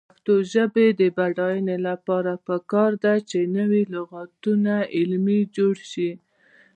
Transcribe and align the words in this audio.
د 0.03 0.03
پښتو 0.09 0.35
ژبې 0.53 0.87
د 0.99 1.01
بډاینې 1.17 1.77
لپاره 1.87 2.31
پکار 2.47 2.91
ده 3.03 3.13
چې 3.29 3.39
نوي 3.57 3.83
لغتونه 3.95 4.73
علمي 4.97 5.39
جوړ 5.57 5.75
شي. 5.91 6.11